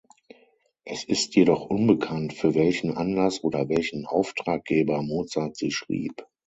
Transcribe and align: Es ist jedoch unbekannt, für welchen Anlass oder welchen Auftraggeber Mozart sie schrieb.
Es 0.83 1.03
ist 1.03 1.35
jedoch 1.35 1.63
unbekannt, 1.69 2.33
für 2.33 2.55
welchen 2.55 2.97
Anlass 2.97 3.43
oder 3.43 3.69
welchen 3.69 4.07
Auftraggeber 4.07 5.03
Mozart 5.03 5.55
sie 5.55 5.69
schrieb. 5.71 6.25